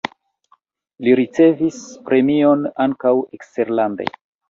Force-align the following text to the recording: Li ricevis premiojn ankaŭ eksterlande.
Li 1.03 1.13
ricevis 1.19 1.79
premiojn 2.09 2.67
ankaŭ 2.89 3.15
eksterlande. 3.41 4.15